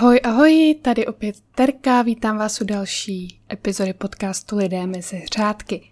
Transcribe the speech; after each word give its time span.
Ahoj, 0.00 0.20
ahoj, 0.24 0.76
tady 0.82 1.06
opět 1.06 1.36
Terka, 1.54 2.02
vítám 2.02 2.38
vás 2.38 2.60
u 2.60 2.64
další 2.64 3.40
epizody 3.52 3.92
podcastu 3.92 4.56
Lidé 4.56 4.86
mezi 4.86 5.22
řádky. 5.36 5.90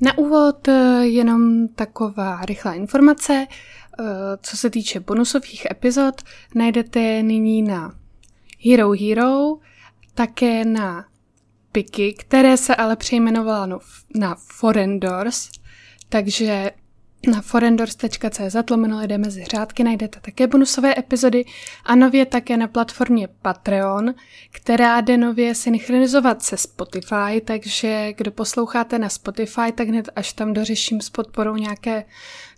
Na 0.00 0.18
úvod 0.18 0.68
eh, 0.68 1.06
jenom 1.06 1.68
taková 1.68 2.44
rychlá 2.44 2.74
informace, 2.74 3.46
eh, 3.46 4.04
co 4.42 4.56
se 4.56 4.70
týče 4.70 5.00
bonusových 5.00 5.66
epizod, 5.70 6.22
najdete 6.54 7.22
nyní 7.22 7.62
na 7.62 7.94
Hero 8.64 8.90
Hero, 8.90 9.56
také 10.14 10.64
na 10.64 11.04
Piky, 11.72 12.12
které 12.12 12.56
se 12.56 12.76
ale 12.76 12.96
přejmenovala 12.96 13.80
na 14.14 14.36
Foreign 14.52 15.00
Doors, 15.00 15.50
takže 16.08 16.70
na 17.26 17.42
forendors.cz 17.42 18.56
lomeno 18.70 19.00
lidé 19.00 19.18
mezi 19.18 19.44
řádky 19.44 19.84
najdete 19.84 20.20
také 20.20 20.46
bonusové 20.46 20.98
epizody 20.98 21.44
a 21.84 21.94
nově 21.94 22.26
také 22.26 22.56
na 22.56 22.68
platformě 22.68 23.28
Patreon, 23.42 24.14
která 24.50 25.00
jde 25.00 25.16
nově 25.16 25.54
synchronizovat 25.54 26.42
se 26.42 26.56
Spotify, 26.56 27.40
takže 27.44 28.12
kdo 28.12 28.30
posloucháte 28.30 28.98
na 28.98 29.08
Spotify, 29.08 29.72
tak 29.74 29.88
hned 29.88 30.08
až 30.16 30.32
tam 30.32 30.52
dořeším 30.52 31.00
s 31.00 31.10
podporou 31.10 31.54
nějaké 31.54 32.04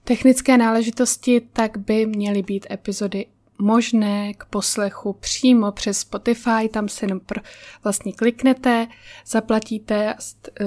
technické 0.05 0.59
náležitosti, 0.59 1.43
tak 1.53 1.79
by 1.79 2.07
měly 2.07 2.43
být 2.43 2.67
epizody 2.71 3.27
možné 3.59 4.35
k 4.35 4.45
poslechu 4.45 5.13
přímo 5.13 5.73
přes 5.73 5.99
Spotify, 5.99 6.69
tam 6.71 6.89
si 6.89 7.05
jenom 7.05 7.21
pro, 7.21 7.41
vlastně 7.85 8.13
kliknete, 8.13 8.87
zaplatíte 9.27 10.15
uh, 10.61 10.67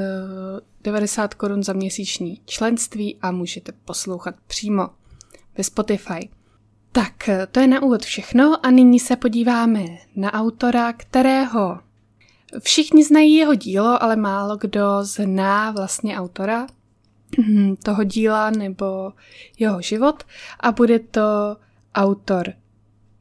90 0.84 1.34
korun 1.34 1.64
za 1.64 1.74
měsíční 1.74 2.42
členství 2.46 3.18
a 3.22 3.32
můžete 3.32 3.72
poslouchat 3.72 4.36
přímo 4.48 4.90
ve 5.58 5.64
Spotify. 5.64 6.30
Tak, 6.92 7.30
to 7.52 7.60
je 7.60 7.68
na 7.68 7.84
úvod 7.84 8.02
všechno 8.02 8.66
a 8.66 8.72
nyní 8.72 9.00
se 9.00 9.16
podíváme 9.16 9.86
na 10.16 10.34
autora, 10.34 10.94
kterého 10.94 11.80
všichni 12.60 13.04
znají 13.04 13.36
jeho 13.36 13.56
dílo, 13.56 14.04
ale 14.04 14.16
málo 14.16 14.58
kdo 14.58 15.04
zná 15.04 15.72
vlastně 15.72 16.18
autora 16.18 16.68
toho 17.84 18.04
díla 18.04 18.50
nebo 18.50 19.14
jeho 19.60 19.82
život 19.82 20.24
a 20.60 20.72
bude 20.72 21.00
to 21.00 21.58
autor 21.96 22.54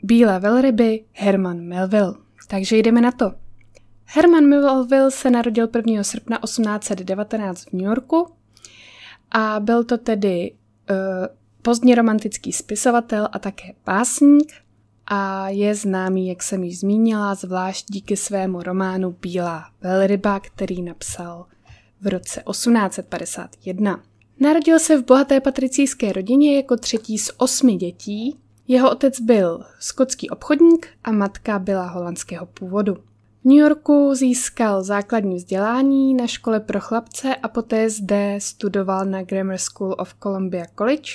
Bílé 0.02 0.40
velryby 0.40 1.04
Herman 1.12 1.60
Melville. 1.60 2.14
Takže 2.48 2.76
jdeme 2.76 3.00
na 3.00 3.12
to. 3.12 3.41
Herman 4.14 4.46
Melville 4.46 5.10
se 5.10 5.30
narodil 5.30 5.68
1. 5.76 6.02
srpna 6.02 6.38
1819 6.38 7.64
v 7.64 7.72
New 7.72 7.86
Yorku 7.86 8.28
a 9.30 9.60
byl 9.60 9.84
to 9.84 9.98
tedy 9.98 10.52
uh, 10.90 10.96
pozdně 11.62 11.94
romantický 11.94 12.52
spisovatel 12.52 13.28
a 13.32 13.38
také 13.38 13.72
básník 13.86 14.52
a 15.06 15.48
je 15.48 15.74
známý, 15.74 16.28
jak 16.28 16.42
jsem 16.42 16.64
již 16.64 16.80
zmínila, 16.80 17.34
zvlášť 17.34 17.86
díky 17.90 18.16
svému 18.16 18.62
románu 18.62 19.16
Bílá 19.20 19.64
velryba, 19.80 20.40
který 20.40 20.82
napsal 20.82 21.46
v 22.00 22.06
roce 22.06 22.42
1851. 22.50 24.02
Narodil 24.40 24.78
se 24.78 24.96
v 24.96 25.04
bohaté 25.04 25.40
patricijské 25.40 26.12
rodině 26.12 26.56
jako 26.56 26.76
třetí 26.76 27.18
z 27.18 27.30
osmi 27.36 27.76
dětí. 27.76 28.38
Jeho 28.68 28.90
otec 28.90 29.20
byl 29.20 29.64
skotský 29.78 30.30
obchodník 30.30 30.86
a 31.04 31.12
matka 31.12 31.58
byla 31.58 31.86
holandského 31.86 32.46
původu. 32.46 33.11
V 33.42 33.44
New 33.44 33.58
Yorku 33.58 34.14
získal 34.14 34.82
základní 34.82 35.36
vzdělání 35.36 36.14
na 36.14 36.26
škole 36.26 36.60
pro 36.60 36.80
chlapce 36.80 37.36
a 37.36 37.48
poté 37.48 37.90
zde 37.90 38.38
studoval 38.38 39.04
na 39.04 39.22
Grammar 39.22 39.58
School 39.58 39.94
of 39.98 40.14
Columbia 40.22 40.64
College. 40.78 41.10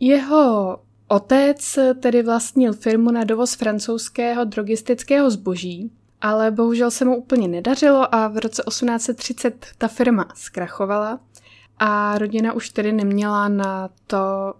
Jeho 0.00 0.78
otec 1.08 1.78
tedy 2.00 2.22
vlastnil 2.22 2.72
firmu 2.72 3.10
na 3.10 3.24
dovoz 3.24 3.54
francouzského 3.54 4.44
drogistického 4.44 5.30
zboží, 5.30 5.92
ale 6.20 6.50
bohužel 6.50 6.90
se 6.90 7.04
mu 7.04 7.16
úplně 7.16 7.48
nedařilo 7.48 8.14
a 8.14 8.28
v 8.28 8.38
roce 8.38 8.62
1830 8.68 9.66
ta 9.78 9.88
firma 9.88 10.28
zkrachovala 10.34 11.20
a 11.78 12.18
rodina 12.18 12.52
už 12.52 12.70
tedy 12.70 12.92
neměla 12.92 13.48
na 13.48 13.90
to 14.06 14.54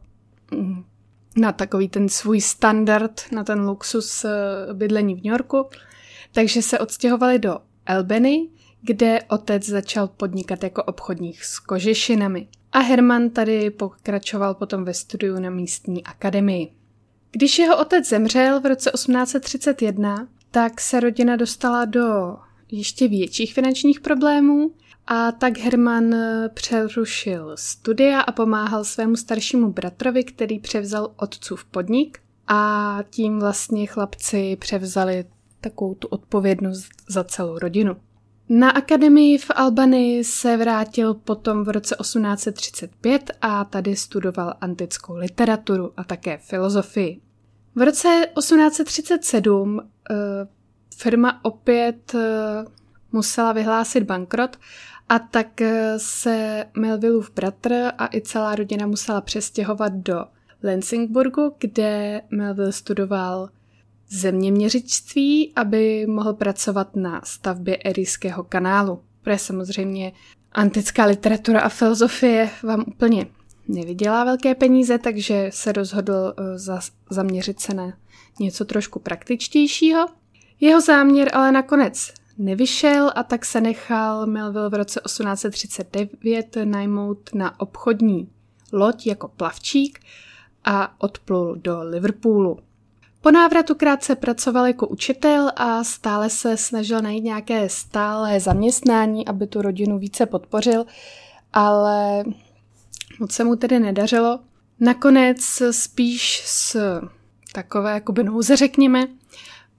na 1.37 1.53
takový 1.53 1.89
ten 1.89 2.09
svůj 2.09 2.41
standard, 2.41 3.21
na 3.33 3.45
ten 3.45 3.61
luxus 3.61 4.25
eh, 4.25 4.31
bydlení 4.73 5.15
v 5.15 5.17
New 5.17 5.33
Yorku, 5.33 5.67
takže 6.33 6.63
se 6.63 6.79
odstěhovali 6.79 7.39
do 7.39 7.59
Albany, 7.87 8.49
kde 8.83 9.23
otec 9.23 9.69
začal 9.69 10.09
podnikat 10.09 10.63
jako 10.63 10.83
obchodník 10.83 11.45
s 11.45 11.59
kožešinami. 11.59 12.49
A 12.73 12.79
Herman 12.79 13.31
tady 13.31 13.71
pokračoval 13.71 14.55
potom 14.55 14.85
ve 14.85 14.95
studiu 14.95 15.41
na 15.41 15.51
místní 15.51 16.05
akademii. 16.05 16.73
Když 17.31 17.59
jeho 17.59 17.79
otec 17.79 18.09
zemřel 18.09 18.61
v 18.61 18.67
roce 18.67 18.91
1831, 18.91 20.29
tak 20.51 20.81
se 20.81 21.01
rodina 21.01 21.37
dostala 21.37 21.85
do 21.85 22.37
ještě 22.71 23.09
větších 23.09 23.55
finančních 23.55 24.01
problémů 24.01 24.73
a 25.07 25.33
tak 25.33 25.59
Herman 25.59 26.15
přerušil 26.55 27.53
studia 27.55 28.21
a 28.21 28.33
pomáhal 28.33 28.85
svému 28.85 29.17
staršímu 29.17 29.73
bratrovi, 29.73 30.25
který 30.25 30.59
převzal 30.59 31.15
otcův 31.17 31.65
podnik 31.65 32.19
a 32.49 32.99
tím 33.11 33.41
vlastně 33.41 33.87
chlapci 33.87 34.57
převzali 34.57 35.25
takovou 35.63 35.95
tu 35.95 36.09
odpovědnost 36.09 36.89
za 37.09 37.25
celou 37.25 37.59
rodinu. 37.59 37.97
Na 38.49 38.71
akademii 38.71 39.39
v 39.39 39.51
Albany 39.55 40.25
se 40.25 40.57
vrátil 40.57 41.15
potom 41.15 41.65
v 41.65 41.69
roce 41.69 41.97
1835 42.01 43.31
a 43.43 43.65
tady 43.65 43.97
studoval 43.97 44.55
antickou 44.61 45.17
literaturu 45.17 45.93
a 45.97 46.05
také 46.05 46.39
filozofii. 46.39 47.21
V 47.75 47.85
roce 47.85 48.27
1837 48.39 49.75
uh, 49.75 49.83
eh, 50.11 50.15
firma 50.97 51.45
opět 51.45 52.15
uh, 52.15 52.21
musela 53.13 53.53
vyhlásit 53.53 54.05
bankrot 54.05 54.57
a 55.09 55.19
tak 55.19 55.61
uh, 55.61 55.67
se 55.97 56.67
Melvilleův 56.77 57.31
bratr 57.35 57.73
a 57.99 58.09
i 58.15 58.21
celá 58.21 58.55
rodina 58.55 58.87
musela 58.87 59.21
přestěhovat 59.21 59.93
do 59.93 60.25
Lansingburgu, 60.65 61.55
kde 61.59 62.23
Melville 62.31 62.73
studoval 62.73 63.49
zeměměřičství, 64.13 65.53
aby 65.57 66.07
mohl 66.07 66.33
pracovat 66.33 66.97
na 66.97 67.21
stavbě 67.25 67.77
Erijského 67.77 68.45
kanálu. 68.45 69.01
Protože 69.23 69.39
samozřejmě 69.39 70.13
antická 70.53 71.05
literatura 71.05 71.61
a 71.61 71.69
filozofie 71.69 72.51
vám 72.63 72.85
úplně 72.87 73.27
nevydělá 73.69 74.25
velké 74.25 74.55
peníze, 74.55 74.99
takže 74.99 75.51
se 75.53 75.73
rozhodl 75.73 76.35
eh, 76.37 76.59
za, 76.59 76.81
zaměřit 77.11 77.61
se 77.61 77.75
na 77.75 77.93
něco 78.41 78.65
trošku 78.65 78.99
praktičtějšího. 78.99 80.07
Jeho 80.61 80.81
záměr 80.81 81.31
ale 81.33 81.53
nakonec 81.53 82.13
nevyšel 82.39 83.11
a 83.15 83.23
tak 83.23 83.45
se 83.45 83.61
nechal 83.61 84.27
Melville 84.27 84.71
v 84.71 84.75
roce 84.75 85.01
1839 85.07 86.57
najmout 86.65 87.31
na 87.35 87.61
obchodní 87.61 88.29
loď 88.73 89.07
jako 89.07 89.29
plavčík 89.29 90.01
a 90.65 91.03
odplul 91.03 91.57
do 91.57 91.83
Liverpoolu. 91.83 92.59
Po 93.23 93.31
návratu 93.31 93.75
krátce 93.75 94.17
pracoval 94.17 94.67
jako 94.67 94.89
učitel 94.89 95.51
a 95.57 95.85
stále 95.85 96.31
se 96.31 96.57
snažil 96.57 97.03
najít 97.03 97.25
nějaké 97.25 97.69
stále 97.69 98.41
zaměstnání, 98.41 99.29
aby 99.29 99.47
tu 99.47 99.63
rodinu 99.63 99.99
více 99.99 100.27
podpořil, 100.27 100.85
ale 101.53 102.25
moc 103.21 103.33
se 103.33 103.45
mu 103.45 103.57
tedy 103.57 103.81
nedařilo. 103.81 104.41
Nakonec 104.81 105.63
spíš 105.71 106.43
z 106.47 106.77
takové 107.53 107.95
jakoby 107.95 108.25
nouze 108.25 108.57
řekněme, 108.57 109.07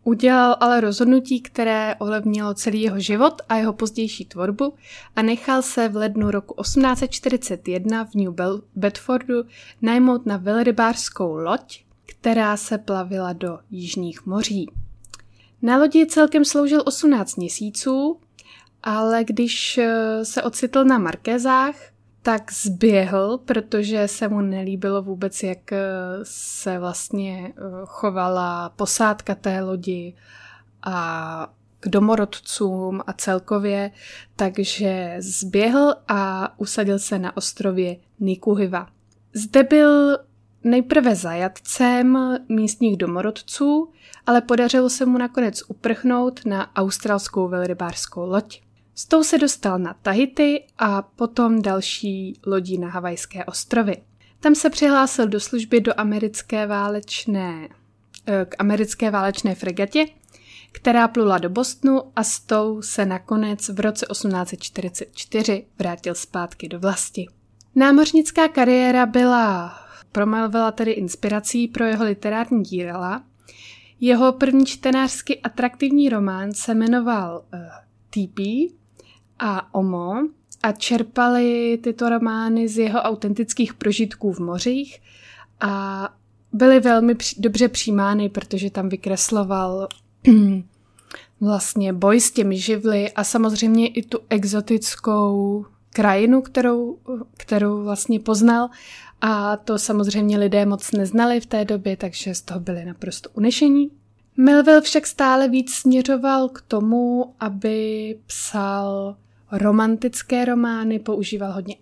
udělal 0.03 0.57
ale 0.59 0.81
rozhodnutí, 0.81 1.41
které 1.41 1.95
ovlivnilo 1.99 2.53
celý 2.53 2.81
jeho 2.81 2.99
život 2.99 3.41
a 3.49 3.55
jeho 3.55 3.73
pozdější 3.73 4.25
tvorbu 4.25 4.73
a 5.15 5.21
nechal 5.21 5.61
se 5.61 5.89
v 5.89 5.95
lednu 5.95 6.31
roku 6.31 6.61
1841 6.61 8.05
v 8.05 8.15
New 8.15 8.33
Bedfordu 8.75 9.43
najmout 9.81 10.25
na 10.25 10.37
velrybářskou 10.37 11.35
loď, 11.35 11.82
která 12.05 12.57
se 12.57 12.77
plavila 12.77 13.33
do 13.33 13.59
jižních 13.71 14.25
moří. 14.25 14.69
Na 15.61 15.77
lodi 15.77 16.05
celkem 16.05 16.45
sloužil 16.45 16.83
18 16.85 17.35
měsíců, 17.35 18.19
ale 18.83 19.23
když 19.23 19.77
eh, 19.77 20.25
se 20.25 20.43
ocitl 20.43 20.83
na 20.83 20.97
Markézách, 20.97 21.75
tak 22.21 22.51
zběhl, 22.51 23.37
protože 23.37 24.07
se 24.07 24.27
mu 24.27 24.41
nelíbilo 24.41 25.01
vůbec, 25.01 25.43
jak 25.43 25.71
eh, 25.71 25.79
se 26.23 26.79
vlastně 26.79 27.53
eh, 27.57 27.61
chovala 27.85 28.69
posádka 28.69 29.35
té 29.35 29.61
lodi 29.61 30.15
a 30.85 31.53
k 31.79 31.87
domorodcům 31.89 33.01
a 33.07 33.13
celkově, 33.13 33.91
takže 34.35 35.15
zběhl 35.19 35.95
a 36.07 36.53
usadil 36.59 36.99
se 36.99 37.19
na 37.19 37.37
ostrově 37.37 37.97
Nikuhiva. 38.19 38.87
Zde 39.33 39.63
byl 39.63 40.17
nejprve 40.63 41.15
zajatcem 41.15 42.37
místních 42.49 42.97
domorodců, 42.97 43.89
ale 44.25 44.41
podařilo 44.41 44.89
se 44.89 45.05
mu 45.05 45.17
nakonec 45.17 45.63
uprchnout 45.67 46.45
na 46.45 46.75
australskou 46.75 47.47
velrybářskou 47.47 48.25
loď. 48.25 48.61
S 48.95 49.05
tou 49.05 49.23
se 49.23 49.37
dostal 49.37 49.79
na 49.79 49.95
Tahiti 50.01 50.63
a 50.77 51.01
potom 51.01 51.61
další 51.61 52.39
lodí 52.45 52.77
na 52.77 52.89
Havajské 52.89 53.45
ostrovy. 53.45 53.97
Tam 54.39 54.55
se 54.55 54.69
přihlásil 54.69 55.27
do 55.27 55.39
služby 55.39 55.81
do 55.81 55.99
americké 55.99 56.67
válečné, 56.67 57.69
eh, 58.27 58.45
k 58.49 58.55
americké 58.59 59.11
válečné 59.11 59.55
fregatě, 59.55 60.05
která 60.71 61.07
plula 61.07 61.37
do 61.37 61.49
Bostonu 61.49 62.01
a 62.15 62.23
s 62.23 62.39
tou 62.39 62.81
se 62.81 63.05
nakonec 63.05 63.69
v 63.69 63.79
roce 63.79 64.05
1844 64.05 65.65
vrátil 65.79 66.15
zpátky 66.15 66.69
do 66.69 66.79
vlasti. 66.79 67.27
Námořnická 67.75 68.47
kariéra 68.47 69.05
byla 69.05 69.82
pro 70.13 70.25
Melvilla 70.25 70.71
tedy 70.71 70.91
inspirací 70.91 71.67
pro 71.67 71.85
jeho 71.85 72.03
literární 72.05 72.63
díla. 72.63 73.23
Jeho 73.99 74.31
první 74.33 74.65
čtenářsky 74.65 75.41
atraktivní 75.41 76.09
román 76.09 76.53
se 76.53 76.73
jmenoval 76.73 77.43
uh, 77.53 77.59
eh, 77.59 77.69
TP 78.09 78.39
a 79.39 79.73
Omo 79.73 80.13
a 80.63 80.71
čerpali 80.71 81.79
tyto 81.83 82.09
romány 82.09 82.67
z 82.67 82.77
jeho 82.77 82.99
autentických 82.99 83.73
prožitků 83.73 84.33
v 84.33 84.39
mořích 84.39 85.01
a 85.59 86.09
byly 86.53 86.79
velmi 86.79 87.15
při- 87.15 87.41
dobře 87.41 87.67
přijímány, 87.67 88.29
protože 88.29 88.69
tam 88.69 88.89
vykresloval 88.89 89.87
vlastně 91.41 91.93
boj 91.93 92.19
s 92.19 92.31
těmi 92.31 92.57
živly 92.57 93.11
a 93.11 93.23
samozřejmě 93.23 93.87
i 93.87 94.03
tu 94.03 94.19
exotickou 94.29 95.65
krajinu, 95.93 96.41
kterou, 96.41 96.97
kterou 97.37 97.83
vlastně 97.83 98.19
poznal 98.19 98.69
a 99.25 99.57
to 99.57 99.79
samozřejmě 99.79 100.37
lidé 100.37 100.65
moc 100.65 100.91
neznali 100.91 101.39
v 101.39 101.45
té 101.45 101.65
době, 101.65 101.97
takže 101.97 102.35
z 102.35 102.41
toho 102.41 102.59
byli 102.59 102.85
naprosto 102.85 103.29
unešení. 103.33 103.91
Melville 104.37 104.81
však 104.81 105.07
stále 105.07 105.49
víc 105.49 105.73
směřoval 105.73 106.49
k 106.49 106.61
tomu, 106.61 107.33
aby 107.39 108.17
psal 108.27 109.15
romantické 109.51 110.45
romány, 110.45 110.99
používal 110.99 111.51
hodně 111.51 111.75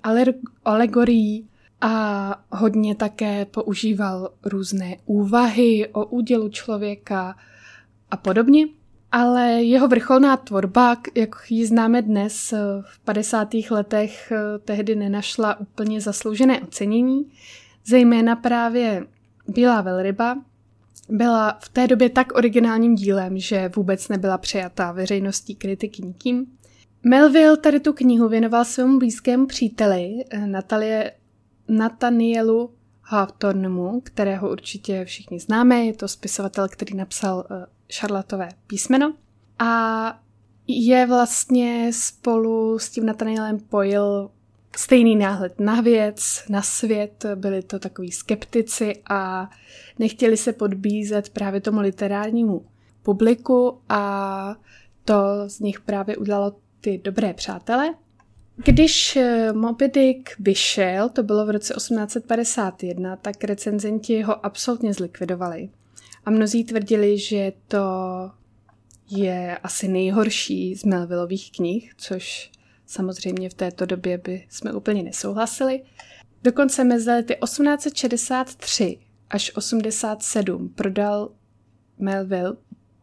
alegorií 0.66 1.48
a 1.82 2.36
hodně 2.52 2.96
také 2.96 3.46
používal 3.46 4.30
různé 4.46 4.98
úvahy 5.06 5.88
o 5.92 6.06
údělu 6.06 6.50
člověka 6.50 7.36
a 8.12 8.18
podobně. 8.18 8.66
Ale 9.12 9.50
jeho 9.52 9.88
vrcholná 9.88 10.38
tvorba, 10.38 10.98
jak 11.16 11.36
ji 11.50 11.66
známe 11.66 12.02
dnes, 12.02 12.54
v 12.82 13.00
50. 13.00 13.48
letech 13.72 14.34
tehdy 14.66 14.96
nenašla 14.96 15.60
úplně 15.60 16.02
zasloužené 16.02 16.62
ocenění, 16.62 17.32
zejména 17.86 18.36
právě 18.36 19.08
Bílá 19.48 19.82
velryba, 19.82 20.38
byla 21.10 21.58
v 21.60 21.70
té 21.70 21.88
době 21.88 22.10
tak 22.10 22.36
originálním 22.36 22.96
dílem, 22.96 23.38
že 23.38 23.72
vůbec 23.76 24.08
nebyla 24.08 24.38
přijatá 24.38 24.92
veřejností 24.92 25.56
kritiky 25.56 26.02
nikým. 26.02 26.46
Melville 27.04 27.58
tady 27.58 27.80
tu 27.80 27.94
knihu 27.94 28.28
věnoval 28.28 28.66
svému 28.66 29.00
blízkému 29.00 29.46
příteli 29.46 30.24
eh, 30.30 30.48
Natalie, 30.48 31.14
Nathanielu 31.68 32.72
Hawthornemu, 33.02 34.02
kterého 34.02 34.52
určitě 34.52 35.06
všichni 35.06 35.40
známe. 35.40 35.86
Je 35.86 35.94
to 35.94 36.08
spisovatel, 36.08 36.68
který 36.68 36.98
napsal 36.98 37.46
Charlotové 37.94 38.50
písmeno. 38.68 39.14
A 39.60 40.20
je 40.68 41.08
vlastně 41.08 41.92
spolu 41.94 42.80
s 42.80 42.90
tím 42.90 43.06
Nathanielem 43.06 43.60
pojil 43.60 44.30
stejný 44.78 45.16
náhled 45.16 45.60
na 45.60 45.82
věc, 45.82 46.44
na 46.50 46.62
svět, 46.62 47.26
byli 47.36 47.64
to 47.64 47.80
takový 47.80 48.12
skeptici 48.12 48.94
a 49.10 49.50
nechtěli 50.00 50.38
se 50.38 50.54
podbízet 50.54 51.30
právě 51.30 51.62
tomu 51.62 51.80
literárnímu 51.80 52.66
publiku 53.04 53.82
a 53.90 54.56
to 55.06 55.16
z 55.48 55.60
nich 55.60 55.80
právě 55.80 56.18
udělalo 56.18 56.56
ty 56.82 57.02
dobré 57.04 57.34
přátele. 57.34 57.94
Když 58.56 59.16
eh, 59.16 59.54
Moby 59.54 59.88
Dick 59.88 60.30
vyšel, 60.40 61.10
to 61.10 61.24
bylo 61.24 61.46
v 61.46 61.50
roce 61.50 61.74
1851, 61.74 63.16
tak 63.16 63.44
recenzenti 63.44 64.22
ho 64.22 64.46
absolutně 64.46 64.94
zlikvidovali. 64.94 65.70
A 66.26 66.32
mnozí 66.32 66.64
tvrdili, 66.64 67.20
že 67.20 67.54
to 67.68 67.86
je 69.10 69.58
asi 69.58 69.88
nejhorší 69.88 70.76
z 70.76 70.84
Melvillových 70.84 71.52
knih, 71.52 71.94
což 71.98 72.52
samozřejmě 72.86 73.50
v 73.50 73.54
této 73.54 73.86
době 73.86 74.18
by 74.18 74.46
jsme 74.50 74.74
úplně 74.74 75.04
nesouhlasili. 75.04 75.84
Dokonce 76.44 76.84
mezi 76.84 77.10
lety 77.10 77.38
1863 77.44 79.00
až 79.30 79.52
87 79.56 80.70
prodal 80.70 81.30
Melville 82.00 82.56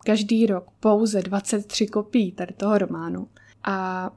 každý 0.05 0.47
rok 0.47 0.70
pouze 0.81 1.23
23 1.23 1.87
kopií 1.87 2.32
tady 2.32 2.55
toho 2.55 2.79
románu. 2.79 3.29
A 3.65 4.11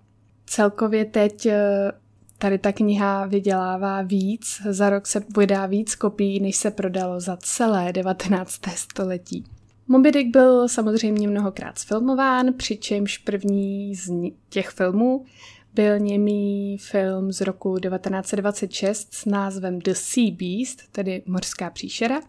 celkově 0.46 1.06
teď 1.06 1.46
eh, 1.46 1.92
tady 2.42 2.58
ta 2.58 2.72
kniha 2.72 3.26
vydělává 3.26 4.02
víc, 4.02 4.62
za 4.70 4.90
rok 4.90 5.08
se 5.08 5.24
vydá 5.38 5.66
víc 5.66 5.96
kopií, 5.96 6.40
než 6.40 6.56
se 6.56 6.72
prodalo 6.72 7.20
za 7.20 7.38
celé 7.38 7.94
19. 7.94 8.62
století. 8.76 9.44
Moby 9.88 10.12
Dick 10.12 10.30
byl 10.32 10.68
samozřejmě 10.68 11.28
mnohokrát 11.28 11.80
sfilmován, 11.80 12.54
přičemž 12.54 13.18
první 13.18 13.96
z 13.96 14.12
těch 14.50 14.70
filmů 14.70 15.26
byl 15.74 16.00
němý 16.00 16.78
film 16.78 17.32
z 17.32 17.42
roku 17.42 17.80
1926 17.80 19.14
s 19.14 19.26
názvem 19.26 19.80
The 19.80 19.94
Sea 19.94 20.32
Beast, 20.32 20.92
tedy 20.92 21.24
Mořská 21.26 21.70
příšera, 21.70 22.22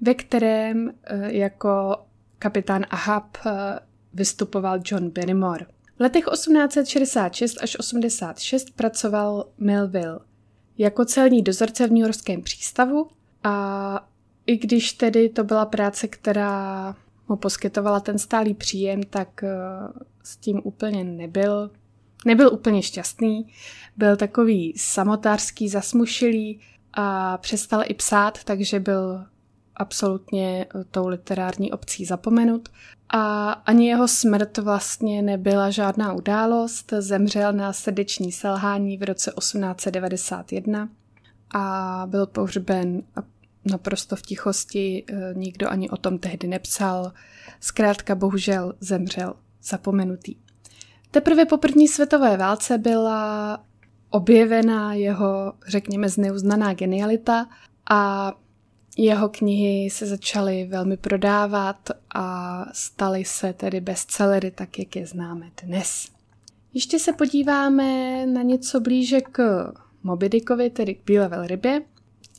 ve 0.00 0.14
kterém 0.14 0.90
eh, 1.04 1.32
jako 1.32 1.96
kapitán 2.38 2.86
Ahab 2.90 3.36
eh, 3.46 3.50
vystupoval 4.14 4.80
John 4.84 5.10
Barrymore. 5.10 5.66
V 5.96 6.00
letech 6.00 6.24
1866 6.32 7.62
až 7.62 7.76
86 7.78 8.70
pracoval 8.70 9.48
Melville 9.58 10.18
jako 10.78 11.04
celní 11.04 11.42
dozorce 11.42 11.86
v 11.86 11.90
New 11.90 12.02
Yorkském 12.02 12.42
přístavu 12.42 13.08
a 13.44 14.08
i 14.46 14.56
když 14.56 14.92
tedy 14.92 15.28
to 15.28 15.44
byla 15.44 15.66
práce, 15.66 16.08
která 16.08 16.94
mu 17.28 17.36
poskytovala 17.36 18.00
ten 18.00 18.18
stálý 18.18 18.54
příjem, 18.54 19.02
tak 19.02 19.44
eh, 19.44 19.50
s 20.22 20.36
tím 20.36 20.60
úplně 20.64 21.04
nebyl. 21.04 21.70
Nebyl 22.26 22.52
úplně 22.52 22.82
šťastný, 22.82 23.52
byl 23.96 24.16
takový 24.16 24.74
samotářský, 24.76 25.68
zasmušilý 25.68 26.60
a 26.92 27.38
přestal 27.38 27.82
i 27.86 27.94
psát, 27.94 28.44
takže 28.44 28.80
byl 28.80 29.24
absolutně 29.76 30.66
eh, 30.74 30.84
tou 30.84 31.08
literární 31.08 31.72
obcí 31.72 32.04
zapomenut. 32.04 32.68
A 33.08 33.52
ani 33.52 33.88
jeho 33.88 34.08
smrt 34.08 34.58
vlastně 34.58 35.22
nebyla 35.22 35.70
žádná 35.70 36.12
událost. 36.12 36.92
Zemřel 36.98 37.52
na 37.52 37.72
srdeční 37.72 38.32
selhání 38.32 38.96
v 38.96 39.02
roce 39.02 39.32
1891 39.38 40.88
a 41.54 42.02
byl 42.06 42.26
pohřben 42.26 43.02
naprosto 43.64 44.16
v 44.16 44.22
tichosti, 44.22 45.04
eh, 45.08 45.34
nikdo 45.34 45.68
ani 45.68 45.90
o 45.90 45.96
tom 45.96 46.18
tehdy 46.18 46.48
nepsal. 46.48 47.12
Zkrátka 47.60 48.14
bohužel 48.14 48.74
zemřel 48.80 49.34
zapomenutý. 49.62 50.36
Teprve 51.10 51.44
po 51.44 51.56
první 51.56 51.88
světové 51.88 52.36
válce 52.36 52.78
byla 52.78 53.58
objevena 54.10 54.94
jeho, 54.94 55.52
řekněme, 55.66 56.08
zneuznaná 56.08 56.74
genialita 56.74 57.46
a 57.90 58.32
jeho 58.96 59.28
knihy 59.28 59.90
se 59.90 60.06
začaly 60.06 60.66
velmi 60.70 60.96
prodávat 60.96 61.90
a 62.14 62.64
staly 62.72 63.24
se 63.24 63.52
tedy 63.52 63.80
bestsellery, 63.80 64.50
tak 64.50 64.78
jak 64.78 64.96
je 64.96 65.06
známe 65.06 65.50
dnes. 65.62 66.08
Ještě 66.74 66.98
se 66.98 67.12
podíváme 67.12 68.26
na 68.26 68.42
něco 68.42 68.80
blíže 68.80 69.20
k 69.20 69.66
Moby 70.02 70.28
Dickovi, 70.28 70.70
tedy 70.70 70.94
k 70.94 71.04
Bílé 71.06 71.28
velrybě. 71.28 71.82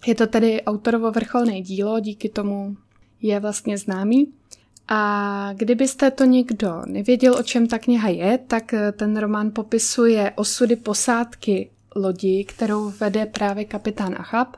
Je 0.07 0.15
to 0.15 0.27
tedy 0.27 0.61
autorovo 0.61 1.11
vrcholné 1.11 1.61
dílo, 1.61 1.99
díky 1.99 2.29
tomu 2.29 2.77
je 3.21 3.39
vlastně 3.39 3.77
známý. 3.77 4.33
A 4.87 5.53
kdybyste 5.53 6.11
to 6.11 6.25
někdo 6.25 6.81
nevěděl, 6.85 7.35
o 7.35 7.43
čem 7.43 7.67
ta 7.67 7.79
kniha 7.79 8.09
je, 8.09 8.37
tak 8.37 8.73
ten 8.97 9.17
román 9.17 9.51
popisuje 9.51 10.33
osudy 10.35 10.75
posádky 10.75 11.69
lodi, 11.95 12.45
kterou 12.47 12.89
vede 12.89 13.25
právě 13.25 13.65
kapitán 13.65 14.15
Achab 14.17 14.57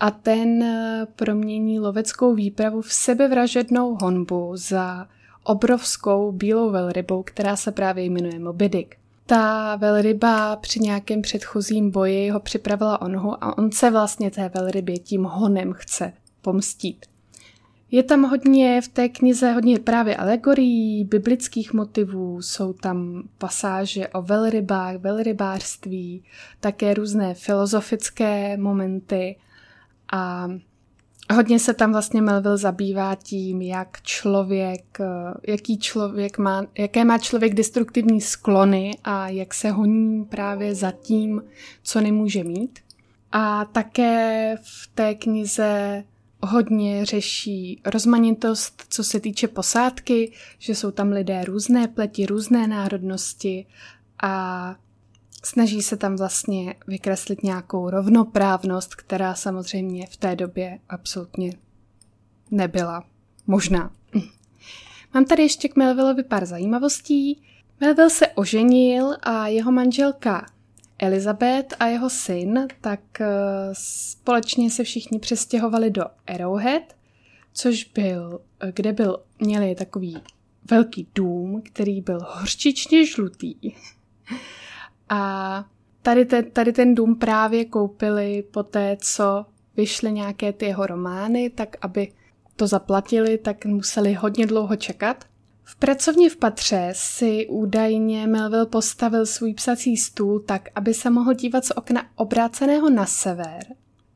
a 0.00 0.10
ten 0.10 0.62
eh, 0.62 1.06
promění 1.16 1.80
loveckou 1.80 2.34
výpravu 2.34 2.82
v 2.82 2.92
sebevražednou 2.92 3.94
honbu 4.00 4.52
za 4.54 5.06
obrovskou 5.44 6.32
bílou 6.32 6.70
velrybou, 6.70 7.22
která 7.22 7.56
se 7.56 7.72
právě 7.72 8.04
jmenuje 8.04 8.38
Moby 8.38 8.68
Dick. 8.68 8.94
Ta 9.26 9.76
velryba 9.76 10.56
při 10.56 10.80
nějakém 10.80 11.22
předchozím 11.22 11.90
boji 11.90 12.30
ho 12.30 12.40
připravila 12.40 13.02
o 13.02 13.08
nohu 13.08 13.44
a 13.44 13.58
on 13.58 13.72
se 13.72 13.90
vlastně 13.90 14.30
té 14.30 14.50
velrybě 14.54 14.98
tím 14.98 15.24
honem 15.24 15.72
chce 15.72 16.12
pomstít. 16.42 17.06
Je 17.90 18.02
tam 18.02 18.22
hodně 18.22 18.80
v 18.80 18.88
té 18.88 19.08
knize 19.08 19.52
hodně 19.52 19.78
právě 19.78 20.16
alegorií, 20.16 21.04
biblických 21.04 21.72
motivů, 21.72 22.42
jsou 22.42 22.72
tam 22.72 23.22
pasáže 23.38 24.08
o 24.08 24.22
velrybách, 24.22 24.96
velrybářství, 24.96 26.24
také 26.60 26.94
různé 26.94 27.34
filozofické 27.34 28.56
momenty 28.56 29.36
a 30.12 30.48
hodně 31.32 31.58
se 31.58 31.74
tam 31.74 31.92
vlastně 31.92 32.22
Melville 32.22 32.58
zabývá 32.58 33.14
tím, 33.14 33.62
jak 33.62 34.02
člověk, 34.02 34.98
jaký 35.48 35.78
člověk 35.78 36.38
má, 36.38 36.66
jaké 36.78 37.04
má 37.04 37.18
člověk 37.18 37.54
destruktivní 37.54 38.20
sklony 38.20 38.90
a 39.04 39.28
jak 39.28 39.54
se 39.54 39.70
honí 39.70 40.24
právě 40.24 40.74
za 40.74 40.90
tím, 40.90 41.42
co 41.82 42.00
nemůže 42.00 42.44
mít. 42.44 42.78
A 43.32 43.64
také 43.64 44.54
v 44.62 44.90
té 44.94 45.14
knize 45.14 46.04
hodně 46.42 47.04
řeší 47.04 47.80
rozmanitost, 47.84 48.82
co 48.88 49.04
se 49.04 49.20
týče 49.20 49.48
posádky, 49.48 50.32
že 50.58 50.74
jsou 50.74 50.90
tam 50.90 51.08
lidé 51.08 51.44
různé 51.44 51.88
pleti, 51.88 52.26
různé 52.26 52.66
národnosti 52.66 53.66
a 54.22 54.74
snaží 55.44 55.82
se 55.82 55.96
tam 55.96 56.16
vlastně 56.16 56.74
vykreslit 56.86 57.42
nějakou 57.42 57.90
rovnoprávnost, 57.90 58.94
která 58.94 59.34
samozřejmě 59.34 60.06
v 60.06 60.16
té 60.16 60.36
době 60.36 60.78
absolutně 60.88 61.52
nebyla 62.50 63.04
možná. 63.46 63.90
Mám 65.14 65.24
tady 65.24 65.42
ještě 65.42 65.68
k 65.68 65.76
Melvillovi 65.76 66.22
pár 66.22 66.46
zajímavostí. 66.46 67.42
Melville 67.80 68.10
se 68.10 68.28
oženil 68.28 69.16
a 69.22 69.46
jeho 69.48 69.72
manželka 69.72 70.46
Elizabeth 70.98 71.74
a 71.78 71.86
jeho 71.86 72.10
syn 72.10 72.68
tak 72.80 73.20
eh, 73.20 73.26
společně 73.72 74.70
se 74.70 74.84
všichni 74.84 75.18
přestěhovali 75.18 75.90
do 75.90 76.04
Arrowhead, 76.26 76.82
což 77.52 77.84
byl, 77.84 78.40
eh, 78.60 78.72
kde 78.74 78.92
byl, 78.92 79.22
měli 79.40 79.74
takový 79.74 80.16
velký 80.70 81.08
dům, 81.14 81.62
který 81.64 82.00
byl 82.00 82.18
horčičně 82.28 83.06
žlutý. 83.06 83.54
A 85.08 85.64
tady 86.02 86.24
ten, 86.24 86.50
tady 86.50 86.72
ten 86.72 86.94
dům 86.94 87.16
právě 87.16 87.64
koupili 87.64 88.44
po 88.50 88.62
té, 88.62 88.96
co 89.00 89.46
vyšly 89.76 90.12
nějaké 90.12 90.52
ty 90.52 90.66
jeho 90.66 90.86
romány, 90.86 91.50
tak 91.50 91.76
aby 91.80 92.12
to 92.56 92.66
zaplatili, 92.66 93.38
tak 93.38 93.66
museli 93.66 94.14
hodně 94.14 94.46
dlouho 94.46 94.76
čekat. 94.76 95.24
V 95.64 95.76
pracovně 95.76 96.30
v 96.30 96.36
patře 96.36 96.90
si 96.92 97.46
údajně 97.48 98.26
Melville 98.26 98.66
postavil 98.66 99.26
svůj 99.26 99.54
psací 99.54 99.96
stůl 99.96 100.40
tak, 100.40 100.68
aby 100.74 100.94
se 100.94 101.10
mohl 101.10 101.34
dívat 101.34 101.64
z 101.64 101.70
okna 101.70 102.02
obráceného 102.16 102.90
na 102.90 103.06
sever, 103.06 103.60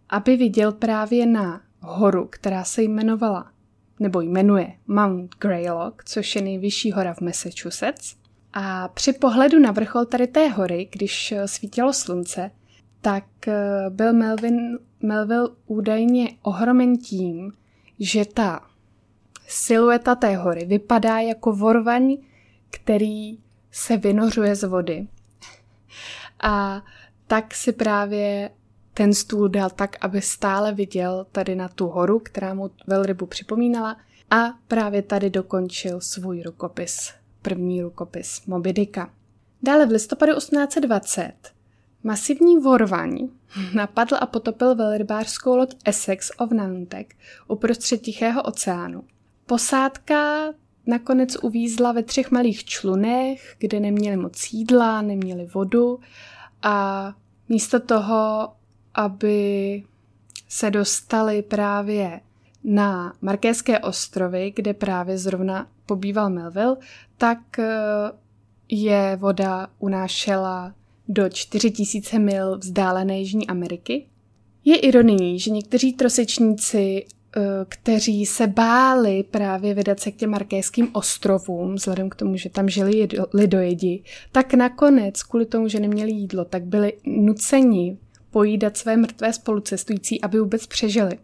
aby 0.08 0.36
viděl 0.36 0.72
právě 0.72 1.26
na 1.26 1.60
horu, 1.80 2.28
která 2.30 2.64
se 2.64 2.82
jmenovala, 2.82 3.52
nebo 4.00 4.20
jmenuje 4.20 4.72
Mount 4.86 5.34
Greylock, 5.40 6.04
což 6.04 6.36
je 6.36 6.42
nejvyšší 6.42 6.92
hora 6.92 7.14
v 7.14 7.20
Massachusetts. 7.20 8.21
A 8.52 8.88
při 8.88 9.12
pohledu 9.12 9.58
na 9.58 9.70
vrchol 9.72 10.04
tady 10.04 10.26
té 10.26 10.48
hory, 10.48 10.88
když 10.92 11.34
svítilo 11.46 11.92
slunce, 11.92 12.50
tak 13.00 13.48
eh, 13.48 13.84
byl 13.88 14.12
Melvin, 14.12 14.78
Melville 15.02 15.48
údajně 15.66 16.28
ohromen 16.42 16.96
tím, 16.96 17.52
že 17.98 18.24
ta 18.24 18.60
silueta 19.48 20.14
té 20.14 20.36
hory 20.36 20.64
vypadá 20.64 21.18
jako 21.18 21.52
vorvaň, 21.52 22.16
který 22.70 23.38
se 23.70 23.96
vynořuje 23.96 24.56
z 24.56 24.64
vody. 24.64 25.06
A 26.42 26.82
tak 27.26 27.54
si 27.54 27.72
právě 27.72 28.50
ten 28.94 29.14
stůl 29.14 29.48
dal 29.48 29.70
tak, 29.70 29.96
aby 30.00 30.22
stále 30.22 30.72
viděl 30.72 31.26
tady 31.32 31.54
na 31.54 31.68
tu 31.68 31.86
horu, 31.86 32.18
která 32.18 32.54
mu 32.54 32.70
velrybu 32.86 33.26
připomínala 33.26 33.96
a 34.30 34.36
právě 34.68 35.02
tady 35.02 35.30
dokončil 35.30 36.00
svůj 36.00 36.42
rukopis, 36.42 37.12
první 37.42 37.82
rukopis 37.82 38.46
Moby 38.46 38.72
Dicka. 38.72 39.10
Dále 39.62 39.86
v 39.86 39.90
listopadu 39.90 40.32
1820 40.34 41.32
masivní 42.02 42.58
vorvaň 42.58 43.28
napadl 43.74 44.16
a 44.20 44.26
potopil 44.26 44.74
velrybářskou 44.74 45.56
loď 45.56 45.74
Essex 45.84 46.30
of 46.38 46.50
Nantucket 46.50 47.06
uprostřed 47.48 47.98
Tichého 47.98 48.42
oceánu. 48.42 49.04
Posádka 49.46 50.52
nakonec 50.86 51.36
uvízla 51.36 51.92
ve 51.92 52.02
třech 52.02 52.30
malých 52.30 52.64
člunech, 52.64 53.56
kde 53.58 53.80
neměli 53.80 54.16
moc 54.16 54.52
jídla, 54.52 55.02
neměli 55.02 55.46
vodu 55.54 56.00
a 56.62 57.08
místo 57.48 57.80
toho, 57.80 58.52
aby 58.94 59.82
se 60.48 60.70
dostali 60.70 61.42
právě 61.42 62.20
na 62.64 63.12
Markéské 63.20 63.78
ostrovy, 63.78 64.52
kde 64.56 64.74
právě 64.74 65.18
zrovna 65.18 65.68
pobýval 65.86 66.30
Melville, 66.30 66.76
tak 67.18 67.58
eh, 67.58 67.66
je 68.68 69.16
voda 69.20 69.68
unášela 69.78 70.74
do 71.08 71.28
4000 71.28 72.18
mil 72.18 72.58
vzdálené 72.58 73.18
Jižní 73.18 73.46
Ameriky. 73.46 74.06
Je 74.64 74.76
ironií, 74.76 75.38
že 75.38 75.50
někteří 75.50 75.92
trosečníci 75.92 77.04
Eh, 77.36 77.64
kteří 77.68 78.26
se 78.26 78.46
báli 78.46 79.24
právě 79.30 79.74
vydat 79.74 80.00
se 80.00 80.10
k 80.10 80.16
těm 80.16 80.30
Markéským 80.30 80.88
ostrovům, 80.92 81.74
vzhledem 81.74 82.10
k 82.10 82.14
tomu, 82.14 82.36
že 82.36 82.50
tam 82.50 82.68
žili 82.68 83.08
lidojedi, 83.34 84.02
tak 84.32 84.54
nakonec, 84.54 85.22
kvůli 85.22 85.46
tomu, 85.46 85.68
že 85.68 85.80
neměli 85.80 86.12
jídlo, 86.12 86.44
tak 86.44 86.64
byli 86.64 86.92
nuceni 87.06 87.98
pojídat 88.30 88.76
své 88.76 88.96
mrtvé 88.96 89.32
spolucestující, 89.32 90.20
aby 90.20 90.40
vůbec 90.40 90.66
přežili. 90.66 91.18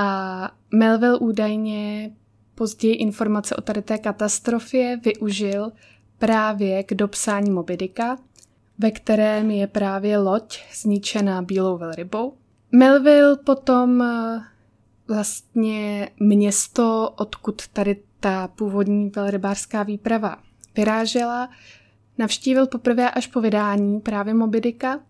A 0.00 0.50
Melville 0.74 1.18
údajně 1.18 2.10
později 2.54 2.94
informace 2.94 3.56
o 3.56 3.60
tady 3.60 3.82
té 3.82 3.98
katastrofě 3.98 5.00
využil 5.04 5.72
právě 6.18 6.82
k 6.82 6.94
dopsání 6.94 7.50
Mobidika, 7.50 8.16
ve 8.78 8.90
kterém 8.90 9.50
je 9.50 9.66
právě 9.66 10.18
loď 10.18 10.58
zničená 10.74 11.42
bílou 11.42 11.78
velrybou. 11.78 12.34
Melville 12.72 13.36
potom 13.36 14.02
eh, 14.02 14.40
vlastně 15.08 16.10
město, 16.20 17.14
odkud 17.16 17.68
tady 17.68 17.96
ta 18.20 18.48
původní 18.48 19.10
velrybářská 19.16 19.82
výprava 19.82 20.36
vyrážela, 20.76 21.48
navštívil 22.18 22.66
poprvé 22.66 23.10
až 23.10 23.26
po 23.26 23.40
vydání 23.40 24.00
právě 24.00 24.34
Mobidika 24.34 25.00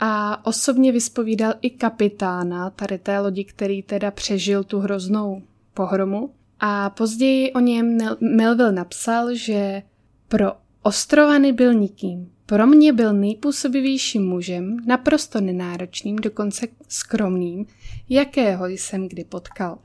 a 0.00 0.46
osobně 0.46 0.92
vyspovídal 0.92 1.54
i 1.62 1.70
kapitána 1.70 2.70
tady 2.70 2.98
té 2.98 3.18
lodi, 3.18 3.44
který 3.44 3.82
teda 3.82 4.10
přežil 4.10 4.64
tu 4.64 4.78
hroznou 4.78 5.42
pohromu. 5.74 6.30
A 6.60 6.90
později 6.90 7.52
o 7.52 7.60
něm 7.60 7.98
Melville 8.20 8.72
napsal, 8.72 9.34
že 9.34 9.82
pro 10.28 10.52
ostrovany 10.82 11.52
byl 11.52 11.74
nikým. 11.74 12.30
Pro 12.46 12.66
mě 12.66 12.92
byl 12.92 13.12
nejpůsobivějším 13.12 14.28
mužem, 14.28 14.76
naprosto 14.86 15.40
nenáročným, 15.40 16.16
dokonce 16.16 16.66
skromným, 16.88 17.66
jakého 18.08 18.66
jsem 18.66 19.08
kdy 19.08 19.24
potkal. 19.24 19.78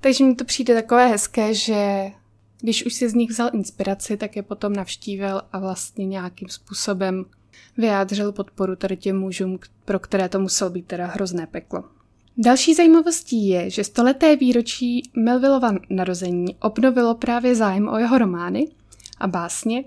Takže 0.00 0.24
mi 0.24 0.34
to 0.34 0.44
přijde 0.44 0.74
takové 0.74 1.08
hezké, 1.08 1.54
že 1.54 2.10
když 2.60 2.86
už 2.86 2.94
si 2.94 3.08
z 3.08 3.14
nich 3.14 3.30
vzal 3.30 3.50
inspiraci, 3.52 4.16
tak 4.16 4.36
je 4.36 4.42
potom 4.42 4.72
navštívil 4.72 5.42
a 5.52 5.58
vlastně 5.58 6.06
nějakým 6.06 6.48
způsobem 6.48 7.24
vyjádřil 7.76 8.32
podporu 8.32 8.76
tady 8.76 8.96
těm 8.96 9.18
mužům, 9.18 9.58
pro 9.84 9.98
které 9.98 10.28
to 10.28 10.40
muselo 10.40 10.70
být 10.70 10.86
teda 10.86 11.06
hrozné 11.06 11.46
peklo. 11.46 11.84
Další 12.36 12.74
zajímavostí 12.74 13.48
je, 13.48 13.70
že 13.70 13.84
stoleté 13.84 14.36
výročí 14.36 15.10
Melvillova 15.16 15.72
narození 15.90 16.56
obnovilo 16.60 17.14
právě 17.14 17.54
zájem 17.54 17.88
o 17.88 17.98
jeho 17.98 18.18
romány 18.18 18.68
a 19.18 19.26
básně 19.26 19.84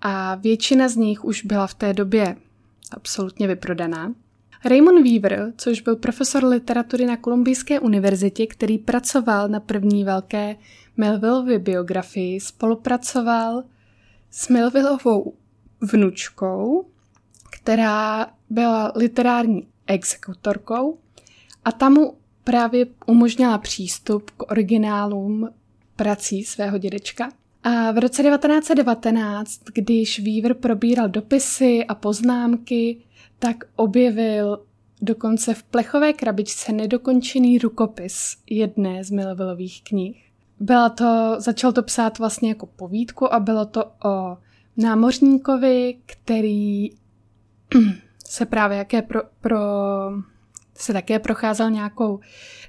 a 0.00 0.34
většina 0.34 0.88
z 0.88 0.96
nich 0.96 1.24
už 1.24 1.44
byla 1.44 1.66
v 1.66 1.74
té 1.74 1.92
době 1.92 2.36
absolutně 2.90 3.46
vyprodaná. 3.46 4.14
Raymond 4.64 5.08
Weaver, 5.08 5.52
což 5.56 5.80
byl 5.80 5.96
profesor 5.96 6.44
literatury 6.44 7.06
na 7.06 7.16
Kolumbijské 7.16 7.80
univerzitě, 7.80 8.46
který 8.46 8.78
pracoval 8.78 9.48
na 9.48 9.60
první 9.60 10.04
velké 10.04 10.56
Melvillově 10.96 11.58
biografii, 11.58 12.40
spolupracoval 12.40 13.62
s 14.30 14.48
Melvillovou 14.48 15.34
vnučkou, 15.92 16.86
která 17.50 18.26
byla 18.50 18.92
literární 18.96 19.68
exekutorkou 19.86 20.98
a 21.64 21.72
tam 21.72 21.92
mu 21.92 22.16
právě 22.44 22.86
umožnila 23.06 23.58
přístup 23.58 24.30
k 24.30 24.50
originálům 24.50 25.50
prací 25.96 26.44
svého 26.44 26.78
dědečka. 26.78 27.28
A 27.62 27.92
v 27.92 27.98
roce 27.98 28.22
1919, 28.22 29.60
když 29.74 30.20
Weaver 30.20 30.54
probíral 30.54 31.08
dopisy 31.08 31.84
a 31.84 31.94
poznámky, 31.94 32.96
tak 33.38 33.56
objevil 33.76 34.62
dokonce 35.02 35.54
v 35.54 35.62
plechové 35.62 36.12
krabičce 36.12 36.72
nedokončený 36.72 37.58
rukopis 37.58 38.36
jedné 38.50 39.04
z 39.04 39.10
Melvillových 39.10 39.82
knih. 39.84 40.22
Byla 40.60 40.88
to, 40.88 41.34
začal 41.38 41.72
to 41.72 41.82
psát 41.82 42.18
vlastně 42.18 42.48
jako 42.48 42.66
povídku 42.66 43.34
a 43.34 43.40
bylo 43.40 43.66
to 43.66 43.84
o 44.04 44.36
námořníkovi, 44.76 45.96
který 46.06 46.90
se 48.26 48.46
právě 48.46 48.78
jaké 48.78 49.02
pro, 49.02 49.20
pro, 49.40 49.58
se 50.74 50.92
také 50.92 51.18
procházel 51.18 51.70
nějakou, 51.70 52.20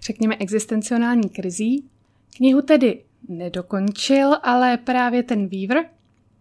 řekněme, 0.01 0.35
existenciální 0.35 1.29
krizí. 1.29 1.89
Knihu 2.37 2.61
tedy 2.61 3.03
nedokončil, 3.27 4.35
ale 4.43 4.77
právě 4.77 5.23
ten 5.23 5.47
Weaver 5.47 5.85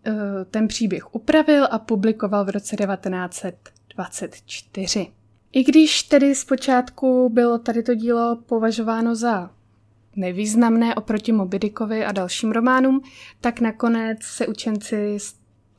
eh, 0.07 0.15
ten 0.51 0.69
příběh 0.69 1.15
upravil 1.15 1.69
a 1.71 1.79
publikoval 1.79 2.45
v 2.45 2.49
roce 2.49 2.77
1924. 2.77 5.07
I 5.53 5.65
když 5.65 6.03
tedy 6.03 6.35
zpočátku 6.35 7.29
bylo 7.29 7.59
tady 7.59 7.83
to 7.83 7.95
dílo 7.95 8.39
považováno 8.47 9.15
za 9.15 9.51
nevýznamné 10.17 10.95
oproti 10.95 11.33
Mobidikovi 11.33 12.05
a 12.05 12.13
dalším 12.13 12.53
románům, 12.53 13.01
tak 13.41 13.61
nakonec 13.61 14.19
se 14.23 14.47
učenci 14.47 15.19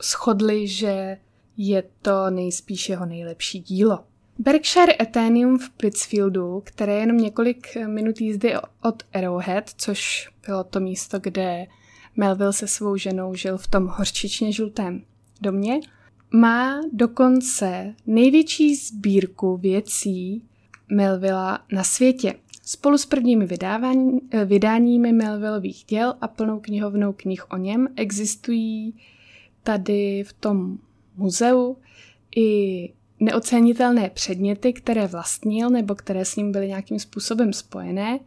shodli, 0.02 0.68
že 0.68 1.18
je 1.58 1.84
to 2.02 2.30
nejspíš 2.30 2.90
jeho 2.90 3.06
nejlepší 3.06 3.60
dílo. 3.60 4.00
Berkshire 4.40 4.94
Atheneum 4.94 5.60
v 5.60 5.70
Pittsfieldu, 5.70 6.62
které 6.66 6.94
je 6.94 7.00
jenom 7.00 7.18
několik 7.18 7.78
minut 7.88 8.22
jízdy 8.22 8.54
od 8.84 9.04
Arrowhead, 9.14 9.70
což 9.78 10.30
bylo 10.48 10.64
to 10.64 10.80
místo, 10.80 11.20
kde 11.20 11.66
Melville 12.16 12.54
se 12.54 12.68
svou 12.68 12.98
ženou 12.98 13.36
žil 13.36 13.58
v 13.58 13.68
tom 13.68 13.88
horčičně 13.88 14.52
žlutém 14.52 15.04
domě, 15.42 15.80
má 16.32 16.82
dokonce 16.94 17.96
největší 18.06 18.76
sbírku 18.76 19.58
věcí 19.58 20.44
Melvilla 20.90 21.60
na 21.72 21.84
světě. 21.84 22.34
Spolu 22.64 22.98
s 22.98 23.06
prvními 23.06 23.46
vydávání, 23.46 24.20
eh, 24.32 24.46
vydáními 24.46 25.12
Melvillových 25.12 25.84
děl 25.88 26.14
a 26.22 26.28
plnou 26.28 26.60
knihovnou 26.60 27.14
knih 27.14 27.52
o 27.52 27.58
něm 27.58 27.88
existují 27.96 28.96
tady 29.68 30.24
v 30.24 30.34
tom 30.34 30.78
muzeu 31.18 31.78
i 32.36 32.90
neocenitelné 33.20 34.10
předměty, 34.10 34.74
které 34.74 35.08
vlastnil 35.08 35.70
nebo 35.70 35.96
které 35.96 36.26
s 36.26 36.36
ním 36.36 36.52
byly 36.52 36.68
nějakým 36.68 37.00
způsobem 37.00 37.54
spojené. 37.54 38.20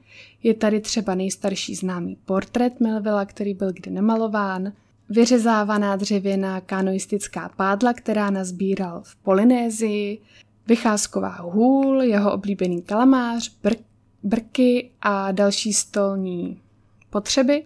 Je 0.42 0.54
tady 0.54 0.80
třeba 0.80 1.14
nejstarší 1.14 1.74
známý 1.74 2.16
portrét 2.24 2.80
Melvilla, 2.80 3.24
který 3.24 3.54
byl 3.54 3.72
kdy 3.72 3.90
nemalován, 3.90 4.72
vyřezávaná 5.08 5.96
dřevěná 5.96 6.60
kanoistická 6.60 7.50
pádla, 7.56 7.92
která 7.92 8.30
nazbíral 8.30 9.02
v 9.04 9.16
Polynézii, 9.16 10.18
vycházková 10.66 11.28
hůl, 11.28 12.02
jeho 12.02 12.32
oblíbený 12.32 12.82
kalamář, 12.82 13.56
br- 13.64 13.84
brky 14.22 14.90
a 15.02 15.32
další 15.32 15.72
stolní 15.72 16.60
potřeby. 17.10 17.64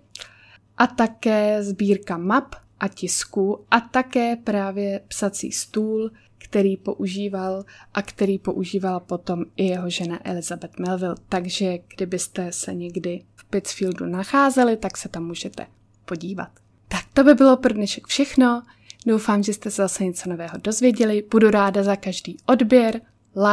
A 0.79 0.87
také 0.87 1.63
sbírka 1.63 2.17
map 2.17 2.64
a 2.81 2.89
tisků 2.89 3.65
a 3.71 3.81
také 3.81 4.37
právě 4.37 5.01
psací 5.09 5.53
stůl, 5.53 6.11
který 6.39 6.77
používal 6.77 7.65
a 7.95 8.03
který 8.03 8.39
používala 8.39 9.01
potom 9.01 9.45
i 9.57 9.65
jeho 9.65 9.91
žena 9.91 10.19
Elizabeth 10.25 10.79
Melville. 10.79 11.17
Takže 11.29 11.79
kdybyste 11.97 12.53
se 12.53 12.75
někdy 12.75 13.25
v 13.35 13.45
Pittsfieldu 13.45 14.07
nacházeli, 14.07 14.77
tak 14.77 14.97
se 14.97 15.09
tam 15.09 15.27
můžete 15.27 15.67
podívat. 16.05 16.49
Tak 16.89 17.05
to 17.15 17.25
by 17.25 17.35
bylo 17.35 17.57
pro 17.57 17.75
dnešek 17.75 18.07
všechno. 18.07 18.63
Doufám, 19.07 19.43
že 19.43 19.53
jste 19.53 19.71
se 19.71 19.83
zase 19.83 20.05
něco 20.05 20.31
nového 20.31 20.59
dozvěděli. 20.59 21.25
Budu 21.31 21.51
ráda 21.51 21.83
za 21.83 21.97
každý 21.97 22.37
odběr, 22.47 23.01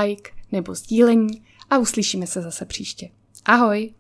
like 0.02 0.32
nebo 0.52 0.76
sdílení 0.76 1.44
a 1.70 1.78
uslyšíme 1.78 2.28
se 2.28 2.42
zase 2.42 2.66
příště. 2.66 3.10
Ahoj! 3.46 3.94